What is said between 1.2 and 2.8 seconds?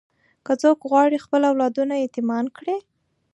خپل اولادونه یتیمان کړي.